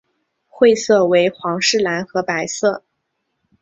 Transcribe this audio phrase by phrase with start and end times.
[0.47, 2.83] 会色为皇室蓝和白色。